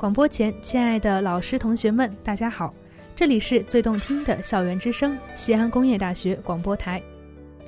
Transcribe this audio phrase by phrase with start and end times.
[0.00, 2.72] 广播前，亲爱的老师、同学们，大家好！
[3.14, 7.02] 这里是最动听的校园之声，西安工业大学广播台，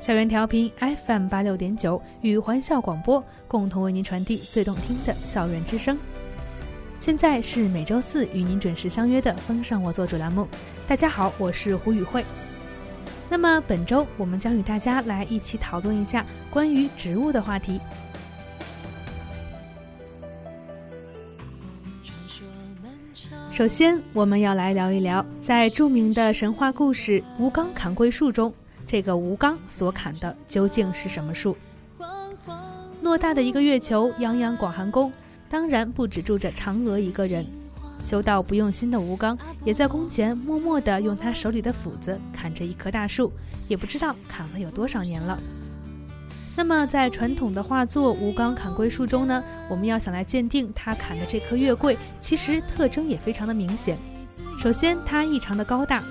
[0.01, 5.99] 校园调频 FM 八六点九，与环校广播共同为您传递最动听的校园之声。
[6.97, 10.49] 现在是每周四与您准时相约的《风尚我做主》栏目。
[10.89, 12.25] 大家好，我是胡宇慧。
[13.29, 17.79] 那么本周我们将与大家来一起讨论一下关于植物的话题。
[23.53, 28.51] 首先，我们要来聊一聊，在著名的神话故事《吴刚砍桂树》中，
[28.87, 31.55] 这个吴刚所砍的究竟是什么树？
[33.03, 35.13] 偌大的一个月球，泱泱广寒宫，
[35.51, 37.45] 当然不只住着嫦娥一个人。
[38.03, 43.31] 修道不用心的吴刚，也在宫前默默地用他手里的斧子砍着一棵大树，
[43.69, 45.39] 也不知道砍了有多少年了。
[46.55, 53.97] 那么，在传统的画作《吴刚砍桂树》中呢，我们要想来鉴定他砍的这棵月桂，其实特征也非常的明显。
[54.59, 56.03] 首先，它异常的高大。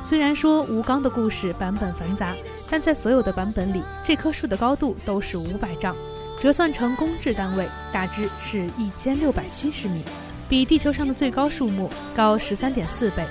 [0.00, 2.32] 虽然说吴刚的故事版本繁杂，
[2.70, 5.94] 但在所有的版本里，这棵树的高度都是五百丈，
[6.40, 10.00] 折算成公制单位，大致是一千六百七十米，
[10.48, 13.26] 比地球上的最高树木高十三点四倍。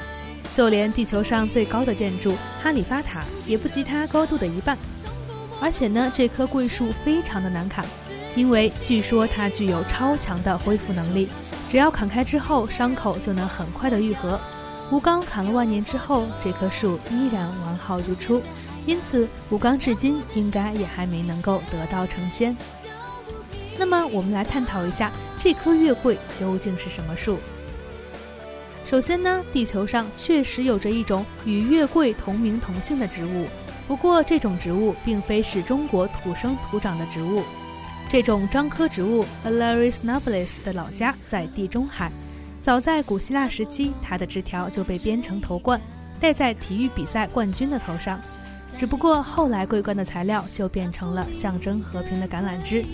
[0.54, 4.78] 就连地球上最高的建筑哈利法塔，也不及它高度的一半。
[5.60, 7.86] 而且呢，这棵桂树非常的难砍，
[8.36, 11.30] 因为据说它具有超强的恢复能力，
[11.70, 14.40] 只要砍开之后，伤口就能很快的愈合。
[14.92, 18.42] 吴刚砍了万年之后，这棵树依然完好如初，
[18.86, 22.56] 因此吴刚至今应该也还没能够得道成仙。
[23.78, 27.38] 那么，我们来探讨一下这棵月桂究竟是什么树。
[28.86, 33.48] 首先呢，地球上确实有着一种与月桂同名同姓的植物。
[33.88, 37.42] 不过，这种植物并非是中国土生土长的植物。
[38.10, 42.12] 这种樟科植物 Alaris nobilis 的老家在地中海。
[42.60, 45.80] 早在古希腊时期，它的枝条就被编成头冠，
[46.20, 48.20] 戴在体育比赛冠军的头上。
[48.78, 52.86] 只不过后来桂冠的材料就变成了象征和平的橄榄枝。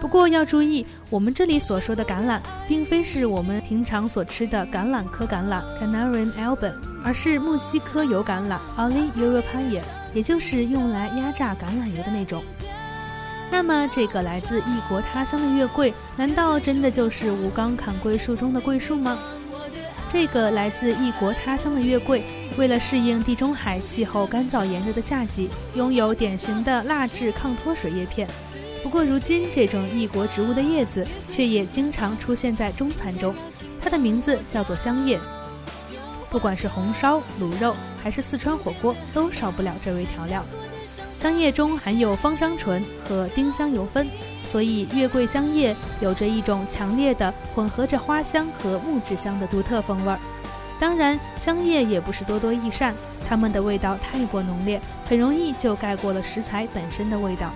[0.00, 6.72] 不过要注意，我们这里所说的橄榄，并非是我们平常所吃的橄榄科橄榄 Canarium album，
[7.04, 9.82] 而是墨西哥油橄榄 Olive europaea。
[10.14, 12.42] 也就是用来压榨橄榄油的那种。
[13.50, 19.18] 那么，这个来自异国他乡的月桂，难道真的就是吴刚砍桂树中的桂树吗？
[20.10, 22.22] 这个来自异国他乡的月桂，
[22.56, 28.26] 为了适应地中海气候干燥炎热的夏季，拥有典型的蜡质抗脱水叶片。
[28.82, 33.34] 不过，如今这种异国植物的叶子却也经常出现在中餐中，
[33.82, 35.18] 它的名字叫做香叶。
[36.30, 40.44] 不管是红烧、卤肉，还是四川火锅，都少不了这味调料。
[41.12, 44.08] 香叶中含有芳樟醇和丁香油酚，
[44.48, 50.18] 所以月桂香叶有着一种强烈的混合着花香和木质香的独特风味儿。
[50.80, 52.94] 当然，香叶也不是多多益善，
[53.28, 57.52] 它们的味道太过浓烈，很容易就盖过了食材本身的味道。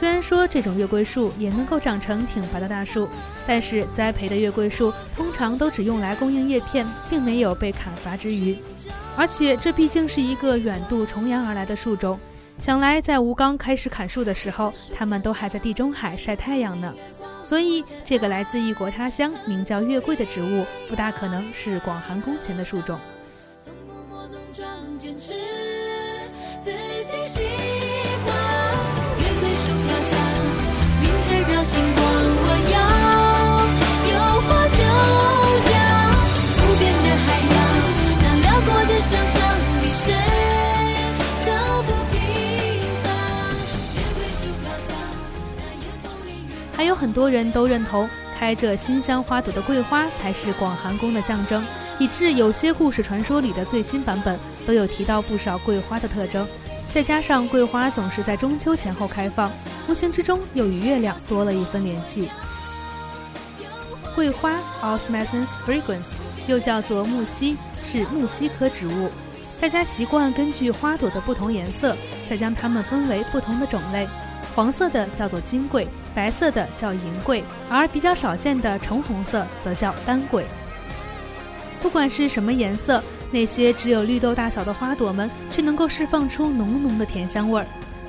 [0.00, 3.06] 虽然说这种月桂树也能够长成挺拔的大树，
[3.46, 8.56] 但是栽培的月桂树通常都只用来供应叶片，并没有被砍伐之余。
[9.14, 12.18] 而且这毕竟是一个远渡重洋而来的树种，
[12.58, 16.94] 想来在吴刚开始砍树的时候，他们都还在地中海晒太阳呢。
[17.42, 22.98] 所以这个来自异国他乡、名叫月桂的植物，不大可能是广寒宫前的树种。
[27.22, 27.89] 星
[47.10, 48.08] 很多人都认同，
[48.38, 51.60] 开着馨香花朵的桂花才是广寒宫的象征，
[51.98, 56.46] 以致有些故事传说里的最新版本都有提到不少桂花的特征。
[56.92, 59.50] 再加上桂花总是在中秋前后开放，
[59.88, 62.30] 无形之中又与月亮多了一分联系。
[64.14, 66.12] 桂花 （Osmanthus fragrans）
[66.46, 69.10] 又叫做木犀，是木犀科植物。
[69.60, 71.96] 大家习惯根据花朵的不同颜色，
[72.28, 74.06] 再将它们分为不同的种类。
[74.54, 80.44] 黄色的叫做金桂，白色的叫银桂，而比较少见的橙红色则叫丹桂。
[81.80, 83.02] 不管是什么颜色。
[83.32, 87.66] 那些只有绿豆大小的花朵们，却能够释放出浓浓的甜香味儿。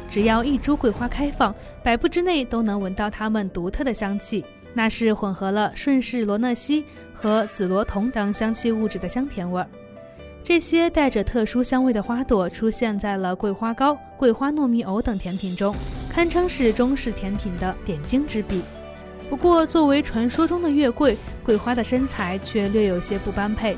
[0.10, 1.54] 只要一株桂花开放，
[1.84, 4.44] 百步之内都能闻到它们独特的香气，
[4.74, 6.84] 那是混合了顺势罗勒烯
[7.14, 9.68] 和紫罗酮等香气物质的香甜味儿。
[10.44, 15.76] 这些带着特殊香味的花朵出现在了桂花糕、桂花糯米藕等甜品中，
[16.12, 18.62] 堪称是中式甜品的点睛之笔。
[19.30, 23.78] 不过，作为传说中的月桂，桂花的身材却略有些不般配。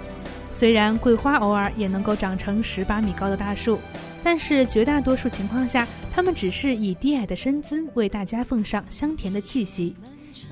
[0.51, 3.79] 虽然桂花偶尔也能够长成十八米高的大树，
[4.23, 9.95] 但是绝大多数情况下，它们只是以低矮的身姿为大家奉上香甜的气息。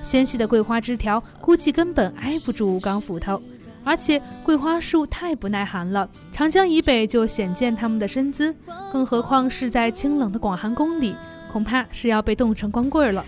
[0.04, 3.42] 纤细的桂花枝条估计根本挨不住吴刚斧头，
[3.82, 8.54] 而且桂花树太不耐寒了，长江以北就显见它们的身姿，
[8.92, 11.14] 更何况是在清冷的广寒宫里，
[11.52, 13.22] 恐怕是要被冻成光棍了。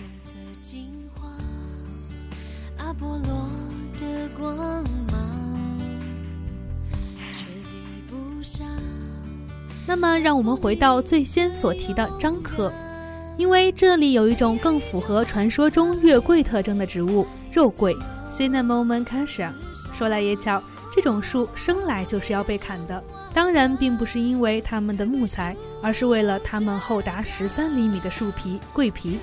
[9.86, 12.72] 那么，让我们回到最先所提的樟科。
[13.36, 17.94] 因为这里有一种更符合传说中月桂特征的植物——肉桂
[18.30, 19.50] （Cinnamomum cassia）。
[19.92, 20.62] 说来也巧，
[20.94, 23.02] 这种树生来就是要被砍的。
[23.32, 29.18] 当然，并不是因为它们的木材，而是为了它们厚达十三厘米的树皮——桂皮。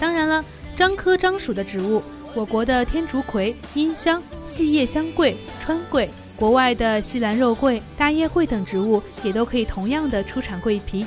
[0.00, 0.42] 当然了，
[0.74, 2.02] 樟科樟属的植物，
[2.34, 11.04] 我国的天竺葵、阴香、细叶香桂、川桂，国外的西兰肉桂、大叶桂等植物，也都可以同样的出产桂皮。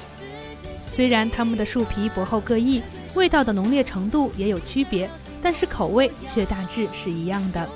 [0.77, 2.83] 虽然它们的树皮薄厚各异，
[3.15, 5.09] 味道的浓烈程度也有区别，
[5.41, 7.67] 但是口味却大致是一样的。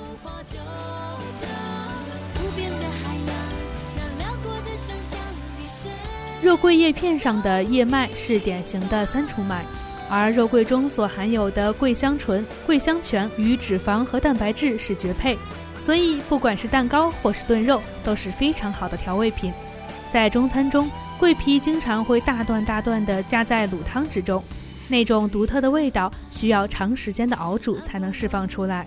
[6.42, 9.64] 肉桂叶片上的叶脉是典型的三重脉，
[10.10, 15.36] 而肉桂中所含有的桂香醇、桂香醛与脂肪和蛋白质是绝配，
[15.80, 19.52] 所以不管是蛋糕或是炖肉都是非常好的调味品，
[20.10, 20.88] 在中餐中。
[21.18, 24.44] 桂皮经常会大段大段地加在卤汤之中，
[24.86, 28.86] 那种独特的味道需要长时间的熬煮才能释放出来。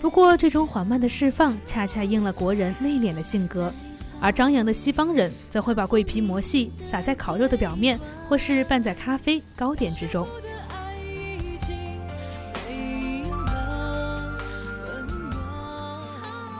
[0.00, 3.72] 不过，这种缓慢的释放恰恰应了国人内敛的性格，
[4.20, 7.98] 而张扬的西方人则会把桂皮磨细，撒在烤肉的表面，
[8.28, 10.26] 或是拌在咖啡糕点之中。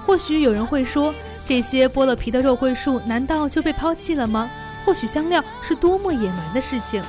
[0.04, 1.12] 或许有人会说，
[1.46, 4.48] 这些剥了皮的肉桂树难道就被抛弃了吗？
[4.84, 7.02] 或许香料是多么野蛮的事情，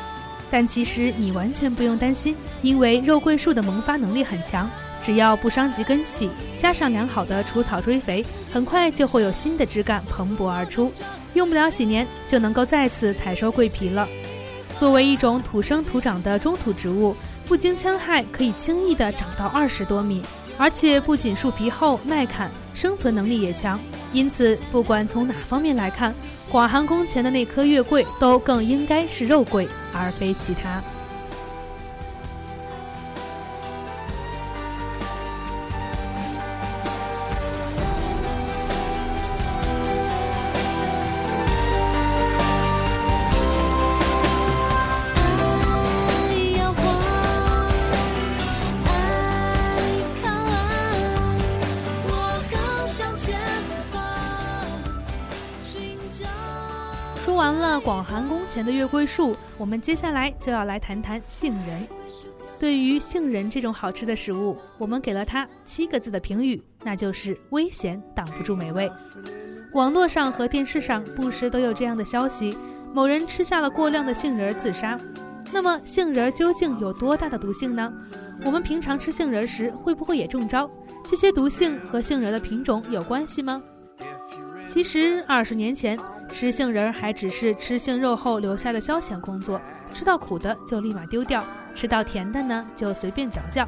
[0.49, 4.67] 但其实你完全不用担心，因为肉桂树的萌发能力很强，
[5.07, 10.91] 只要不伤及根系，加上良好的除草追肥，很快就会有新的枝干蓬勃而出，
[11.33, 14.05] 用不了几年就能够再次采收桂皮了。
[14.75, 17.15] 作为一种土生土长的中土植物，
[17.45, 20.21] 不经戕害可以轻易地长到二十多米，
[20.57, 23.79] 而且不仅树皮厚耐砍，生存能力也强。
[24.11, 26.13] 因此，不管从哪方面来看，
[26.51, 30.83] 广寒宫前的那棵月桂都更应该是肉桂，而非其他。
[58.57, 61.87] 前的月桂树，我们接下来就要来谈谈杏仁。
[62.59, 68.91] 对于杏仁这种好吃的食物，我们给了它七个字的评语，那就是危险挡不住美味。
[69.73, 72.57] 网络上和电视上不时都有这样的消息：
[72.95, 74.99] 某人吃下了过量的杏仁自杀。
[75.53, 77.93] 那么杏仁究竟有多大的毒性呢？
[78.43, 80.67] 我们平常吃杏仁时会不会也中招？
[81.07, 83.61] 这些毒性和杏仁的品种有关系吗？
[84.65, 85.95] 其实二十年前。
[86.31, 89.59] 吃杏仁儿还只是吃杏肉后留下的消遣工作，
[89.93, 91.43] 吃到苦的就立马丢掉，
[91.73, 93.67] 吃到甜的呢就随便嚼嚼。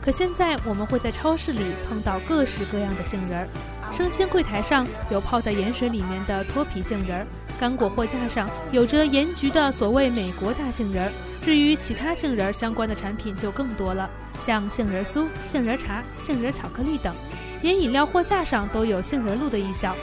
[0.00, 3.48] 可现在我们会在超市里碰到各式各样的杏仁儿，
[3.94, 7.26] 生鲜柜台上有泡在盐水里面的脱皮杏仁儿，
[7.58, 11.12] 干果货架上有着盐焗的所谓美国大杏仁儿。
[11.40, 14.08] 至于其他杏仁儿相关的产品就更多了，
[14.44, 17.14] 像杏仁酥、杏仁茶、杏仁巧克力等，
[17.62, 19.96] 连饮料货架上都有杏仁露的一角。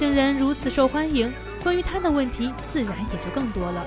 [0.00, 1.30] 杏仁如此受欢迎，
[1.62, 3.84] 关于它的问题自然也就更多了。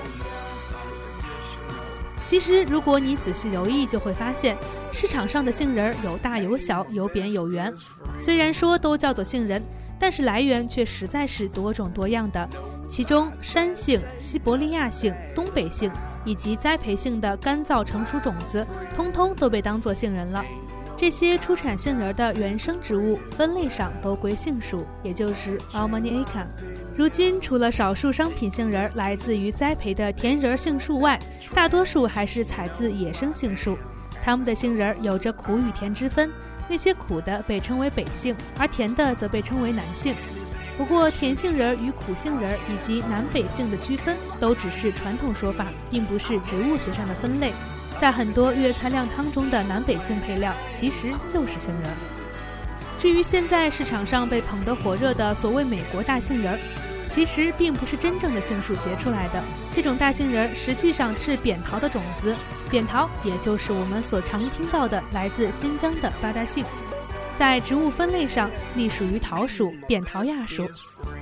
[2.24, 4.56] 其实，如果你仔细留意，就会发现
[4.92, 7.74] 市场上的杏仁有大有小，有扁有圆。
[8.16, 9.60] 虽然说都叫做杏仁，
[9.98, 12.48] 但是来源却实在是多种多样的。
[12.88, 15.90] 其中，山杏、西伯利亚杏、东北杏
[16.24, 20.44] 以及栽培性的干燥成熟种子，通通都被当作杏仁了。
[20.96, 26.46] 这些出产杏仁的原生植物分类上都归杏属，也就是 Almaniaca。
[26.96, 31.18] 如今，除了少数商品杏仁来自于栽培的甜仁杏树外，
[31.52, 33.76] 大多数还是采自野生杏树。
[34.22, 36.30] 它们的杏仁有着苦与甜之分，
[36.68, 40.14] 那些苦的被称为北杏，而甜的则被称为南杏。
[40.78, 47.52] 不过，甜杏仁与苦杏仁以及南北杏的区分，都只是传统说法，并不是植物学上的分类。
[48.00, 51.90] 在很多粤菜靓汤中的南北杏配料，其实就是杏仁。
[53.00, 56.58] 至于现在市场上被捧得火热的所谓美国大杏仁，
[57.08, 59.42] 其实并不是真正的杏树结出来的。
[59.74, 62.34] 这种大杏仁实际上是扁桃的种子，
[62.70, 66.64] 扁桃也就是我们所常听到的来自新疆的八大杏。
[67.36, 70.66] 在植物分类上，隶属于桃属扁桃亚属。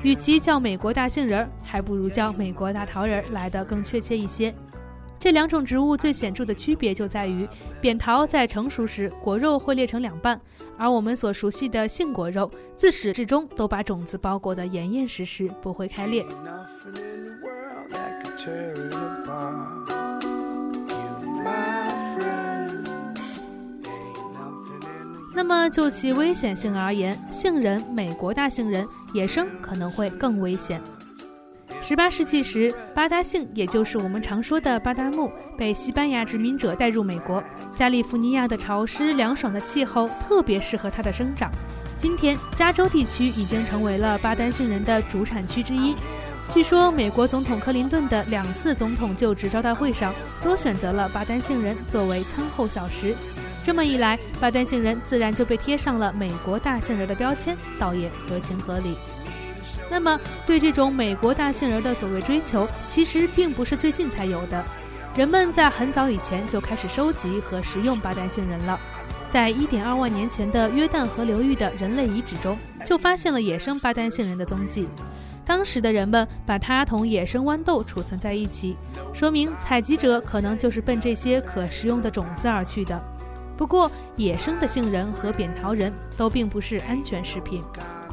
[0.03, 4.55] 与其叫美国大杏仁，还不如叫美国大桃仁来得更确切一些。
[5.23, 7.49] 这两种植物最显著的区别就在于，
[7.81, 10.41] 扁桃在成熟时果肉会裂成两半，
[10.77, 16.27] 而我们所熟悉的杏果肉自始至终都把种子包裹得严严实实，不会开裂。
[25.33, 30.83] 那么就其危险性而言，杏仁、美国大杏仁野生可能会更危险。
[31.93, 37.45] 十八世纪时，巴达杏也就是我们常说的巴达木，被西班牙殖民者带入美国。
[37.77, 41.53] 加利福尼亚的潮湿凉爽的气候特别适合它的生长。
[41.99, 45.95] 今天，加州地区已经成为了巴丹杏仁的主产区之一。
[46.55, 53.15] 据说，美国总统克林顿的两次总统就职招待会上，都选择了巴丹杏仁作为餐后小食。
[53.67, 58.97] 这么一来，巴丹杏仁自然就被贴上了“美国大杏仁”的标签，倒也合情合理。
[59.93, 64.65] 那么，对这种美国大杏仁的所谓追求，其实并不是最近才有的，
[65.15, 68.81] 人们在很早以前就开始收集和食用巴丹杏仁了。
[69.29, 72.57] 在1.2万年前的约旦河流域的人类遗址中，
[72.87, 74.89] 就发现了野生巴丹杏仁的踪迹。
[75.45, 78.75] 当时的人们把它同野生豌豆储存在一起，
[79.13, 82.99] 说明采集者可能就是奔这些可食用的种子而去的。
[83.59, 87.63] 不过，野生的杏仁和扁桃仁都并不是安全食品。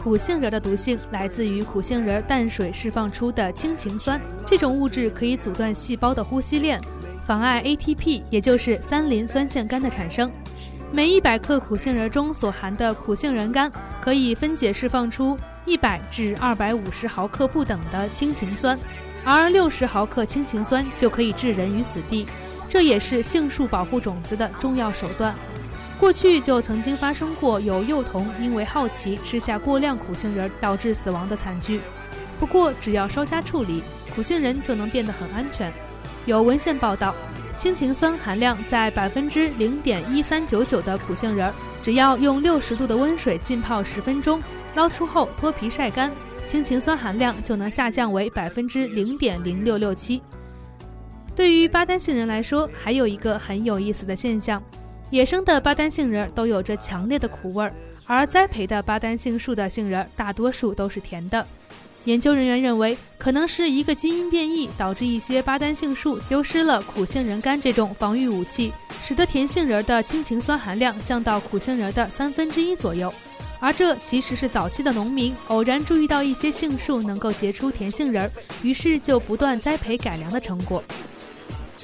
[0.02, 6.80] 苦杏仁的毒性来自于苦杏仁淡水释放出的氢氰酸，这种物质可以阻断细胞的呼吸链，
[7.28, 10.32] 妨碍 ATP，也就是三磷酸腺苷的产生。
[10.90, 13.70] 每一百克苦杏仁中所含的苦杏仁苷
[14.02, 18.80] 可以分解释放出一百至二百五十毫克不等的氢氰酸，
[19.26, 22.26] 而六十毫克氢氰酸就可以置人于死地。
[22.70, 25.36] 这也是杏树保护种子的重要手段。
[26.00, 31.82] 过去就曾经发生过有幼童因为好奇吃下过量苦杏仁导致死亡的惨剧。
[32.40, 33.84] 不过，只要稍加处理，
[34.16, 35.72] 苦杏仁就能变得很安全。
[36.26, 37.14] 有文献报道，
[37.58, 41.54] 氢氰酸含量在百分之零点一三九九的苦杏仁，
[41.84, 44.42] 只要用六十度的温水浸泡十分钟，
[44.76, 46.10] 捞出后脱皮晒干，
[46.48, 50.22] 氢氰酸含量就能下降为百分之零点零六六七。
[51.36, 54.64] 对于巴丹杏仁来说，还有一个很有意思的现象：
[55.12, 57.74] 野生的巴丹杏仁都有着强烈的苦味儿，
[58.06, 61.46] 而栽培的巴丹杏树的杏仁大多数都是甜的。
[62.06, 68.72] 研究人员认为，可能是一个基因变异导致一些巴丹杏树丢失了苦杏仁苷这种防御武器，
[69.04, 73.12] 使得甜杏仁的氢氰酸含量降到苦杏仁的三分之一左右。
[73.60, 78.30] 而这其实是早期的农民偶然注意到一些杏树能够结出甜杏仁，
[78.64, 80.82] 于是就不断栽培改良的成果。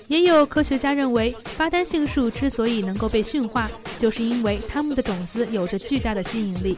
[0.08, 6.78] 也有科学家认为，巴丹杏树之所以能够被驯化，就是因为它们的种子有着巨大的吸引力。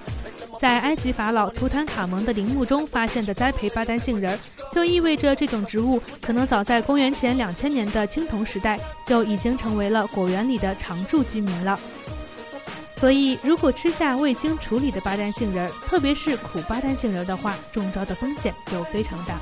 [0.60, 4.40] 在埃及法老图坦卡蒙的陵墓中发现的栽培巴丹杏仁，
[4.72, 11.80] 就意味着这种植物可能早在公元前两千年的青铜时代就已经成为了果园里的常住居民了。
[12.96, 19.40] 所以，如果吃下未经处理的巴丹杏仁，特别是苦巴丹杏仁的话，中招的风险就非常大。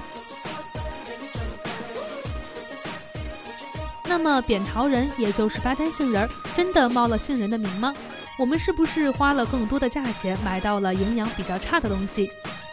[4.25, 7.94] 么扁桃仁，也就是巴丹杏仁，真的冒了杏仁的名吗？
[8.39, 12.27] 我们是不是花了更多的价钱买到了营养比较差的东西？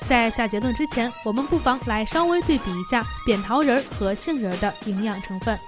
[0.06, 5.58] 在下结论之前，我们不妨来稍微对比一下扁桃仁和杏仁的营养成分。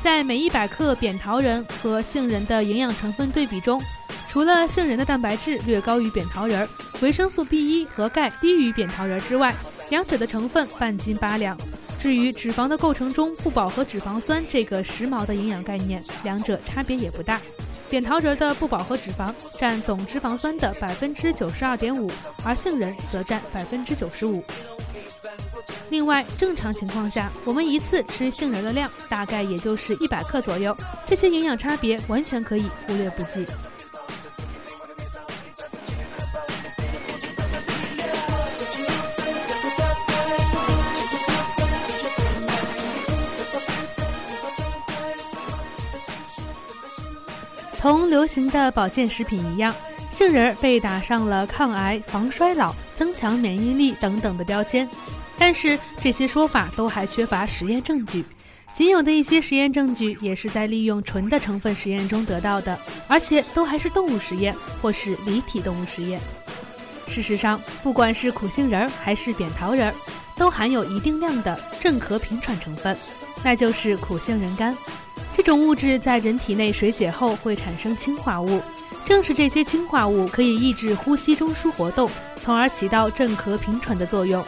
[0.00, 3.82] 在每一百克扁桃仁和杏仁的营养成分对比中，
[4.28, 6.66] 除了杏仁的蛋白质略高于扁桃仁，
[7.02, 9.52] 维生素 B 一和钙低于扁桃仁之外，
[9.88, 11.56] 两者的成分半斤八两。
[12.00, 17.38] 至于脂肪的构成中不饱和脂肪酸这个时髦的营养概念，两者差别也不大。
[17.90, 22.10] 扁桃仁的不饱和脂肪占总脂肪酸的百分之九十二点五，
[22.42, 24.42] 而杏仁则占百分之九十五。
[25.90, 33.44] 另外，正常情况下，我们一次吃杏仁的量大概也就是一百克左右，这些营养差别完全可以忽略不计。
[47.80, 49.74] 同流行的保健食品一样，
[50.12, 54.86] 杏仁被打上了抗癌、防衰老、增强免疫力等等的标签，
[55.38, 58.22] 但是这些说法都还缺乏实验证据。
[58.74, 66.20] 仅有的一些实验证据也是在利用纯的成分实验中得到的，而且都还是动物实验或是离体动物实验。
[67.08, 69.92] 事实上，不管是苦杏仁还是扁桃仁，
[70.36, 72.94] 都含有一定量的镇咳平喘成分，
[73.42, 74.76] 那就是苦杏仁苷。
[75.36, 78.60] 这种物质在人体内水解后会产生氢化物，
[79.04, 84.44] 正是这些氢化物可以抑制呼吸中枢活动，从而起到镇咳平喘的作用。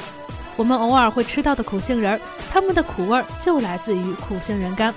[0.57, 2.21] 我们偶尔会吃到的苦杏仁，
[2.51, 4.93] 它们的苦味就来自于苦杏仁苷。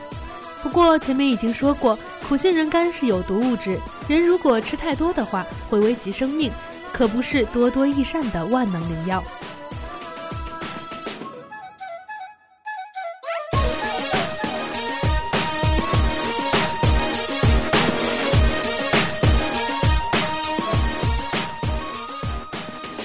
[0.62, 6.52] 不过前面已经说过，苦杏仁苷是有毒物质，人如果吃太多的话，会危及生命。
[6.92, 9.22] 可不是多多益善的万能灵药。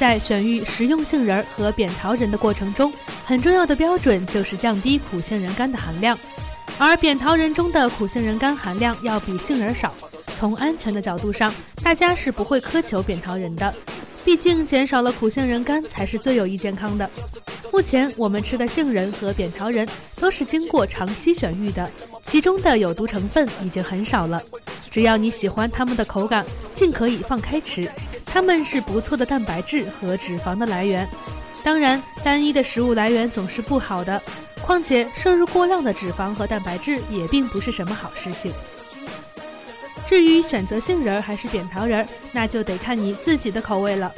[0.01, 2.91] 在选育食用杏仁和扁桃仁的过程中，
[3.27, 6.19] 很重要的标准就是降低苦杏仁苷的含量，
[6.79, 9.93] 而扁桃仁中的苦杏仁苷含量要比杏仁少。
[10.33, 11.53] 从安全的角度上，
[11.85, 13.75] 大家是不会苛求扁桃仁的，
[14.25, 17.11] 毕竟减少了苦杏仁苷才是最有益健康的。
[17.71, 19.87] 目前我们吃的杏仁和扁桃仁
[20.19, 21.87] 都是经过长期选育的，
[22.23, 24.41] 其中的有毒成分已经很少了。
[24.91, 26.45] 只要你喜欢它们的口感，
[26.81, 27.87] 尽可以放开吃，
[28.25, 31.07] 它们是不错的蛋白质和脂肪的来源。
[31.63, 34.19] 当然，单一的食物来源总是不好的，
[34.63, 38.51] 况且摄入过量的脂肪和蛋白质也并不是什么好事情。
[40.09, 44.11] 至于选择杏仁还是扁桃仁，那就得看你自己的口味了。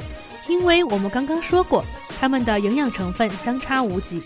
[0.47, 1.83] 因为我们刚刚说过，
[2.17, 4.23] 它们的营养成分相差无几。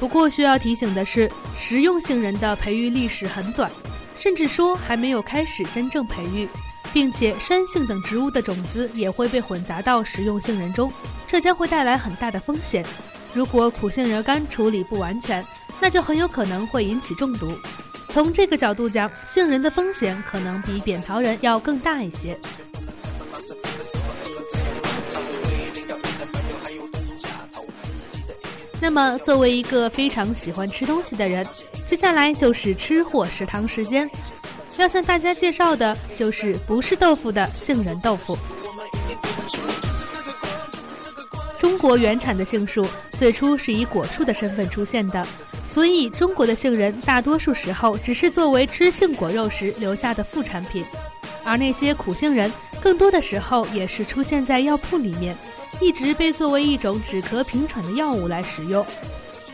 [0.00, 3.70] 不过需要提醒的是，食用杏仁的培育历史很短，
[4.18, 6.48] 甚至说还没有开始真正培育，
[6.92, 10.92] 并且山杏等植物的种子也会被混杂到食用杏仁中，
[11.26, 12.84] 这将会带来很大的风险。
[13.34, 15.44] 如果苦杏仁干处理不完全，
[15.80, 17.52] 那就很有可能会引起中毒。
[18.08, 22.38] 从这个角度讲，杏仁的风险可能比扁桃仁要更大一些。
[28.80, 31.46] 那么，作为一个非常喜欢吃东西的人，
[31.88, 34.08] 接下来就是吃货食堂时间。
[34.82, 38.36] 要向大家介绍的就是不是豆腐的杏仁豆腐。
[41.58, 45.26] 中国原产的杏树最初是以果树的身份出现的。
[45.68, 50.82] 所以，中国的杏仁大多数时候只是作为吃杏果肉时留下的副产品，
[51.44, 55.36] 而那些苦杏仁更多的时候也是出现在药铺里面，
[55.78, 58.84] 一直被作为一种止咳平喘的药物来使用。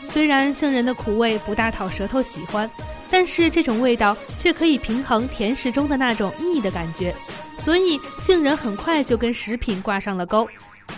[0.08, 2.70] 虽然杏仁的苦味不大讨舌头喜欢，
[3.16, 7.14] 但是这种味道却可以平衡甜食中的那种腻的感觉，
[7.56, 10.48] 所以杏仁很快就跟食品挂上了钩。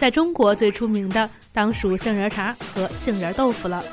[0.01, 3.85] 在中国最出名的当属杏仁茶和杏仁豆腐了。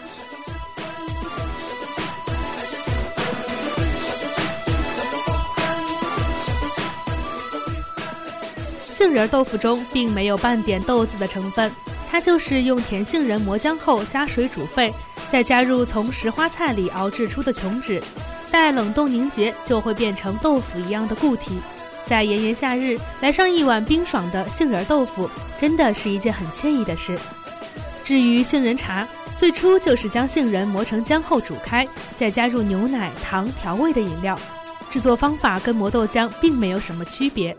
[8.94, 11.70] 杏仁豆腐中并没有半点豆子的成分，
[12.10, 14.94] 它就是用甜杏仁磨浆后加水煮沸，
[15.34, 18.00] 再加入从石花菜里熬制出的琼脂，
[18.52, 21.60] 待冷冻凝结就会变成豆腐一样的固体。
[22.06, 25.28] 在炎炎夏日来上一碗冰爽的杏仁豆腐，
[25.60, 27.18] 真的是一件很惬意的事。
[28.04, 34.38] 至于杏仁茶，最初就是将杏仁磨成浆后煮开，再加入牛奶、糖调味的饮料，
[34.92, 37.58] 制作方法跟磨豆浆并没有什么区别。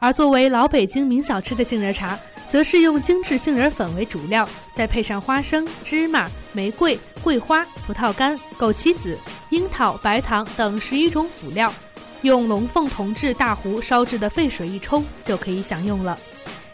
[0.00, 2.18] 而作为老北京名小吃的杏仁茶，
[2.54, 9.18] 则是用精致杏仁粉为主料，再配上花生、芝麻、玫瑰、桂花、葡萄干、枸杞子、
[9.50, 11.74] 樱桃、白糖等十一种辅料，
[12.22, 16.16] 用龙凤铜制大壶烧制的沸水一冲，就可以享用了。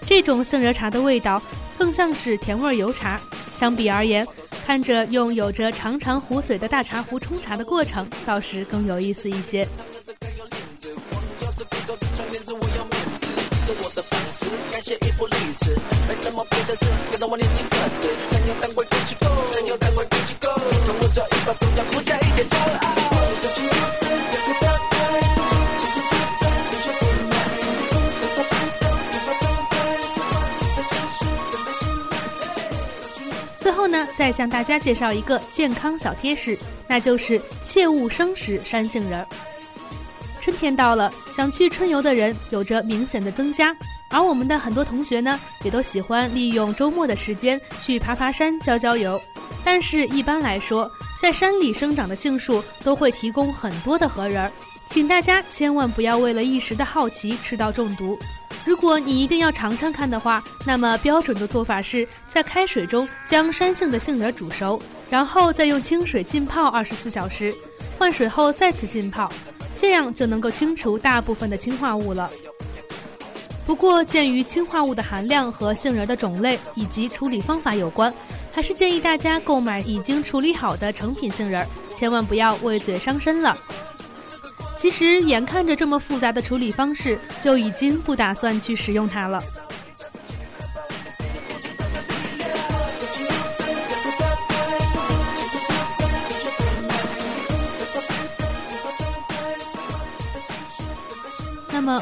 [0.06, 1.42] 这种杏仁茶的味道
[1.78, 3.18] 更像是甜味油茶。
[3.56, 4.28] 相比而言，
[4.66, 9.66] 看着用有着长长壶嘴的大茶壶冲茶的过程，倒是更有意思一些。
[33.56, 39.26] 最后呢，再向大家介绍一个健康小贴士，那就是切勿生食山杏仁。
[40.40, 43.76] 春天到了，想去春游的人有着明显的增加。
[44.10, 49.20] 而我们的很多同学呢，也都喜欢利用周末的时间去爬爬山、郊郊游。
[49.64, 54.50] 但是，一般来说，在山里生长的杏树都会提供很多的核仁儿，
[54.86, 58.18] 请大家千万不要为了一时的好奇吃到中毒。
[58.64, 67.54] 如果你一定要尝尝看的话，那么标准的做法是在开水中将山杏的杏仁煮熟，然后再用清水浸泡二十四小时，
[67.98, 69.30] 换水后再次浸泡，
[69.76, 72.28] 这样就能够清除大部分的氰化物了。
[73.70, 78.12] 不过，鉴于氰化物的含量和杏仁的种类以及处理方法有关，
[78.50, 83.56] 还是建议大家购买已经处理好的成品杏仁，千万不要为嘴伤身了。
[84.76, 89.40] 其实，眼看着这么复杂的处理方式，就已经不打算去使用它了。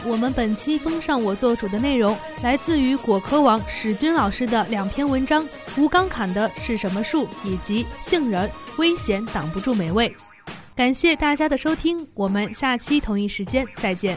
[0.08, 7.28] 我们本期风尚我做主的内容，来自于果壳网史军老师的两篇文章：吴刚砍的是什么树？
[7.44, 10.10] 以及杏仁危险挡不住美味。
[10.74, 14.16] 感谢大家的收听，我们下期同一时间再见。